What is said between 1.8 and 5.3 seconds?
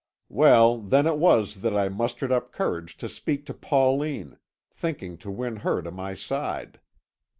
mustered up courage to speak to Pauline, thinking to